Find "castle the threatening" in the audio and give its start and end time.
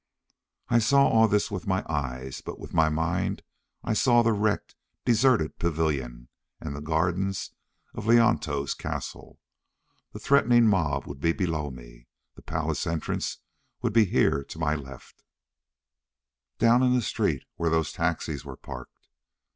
8.73-10.65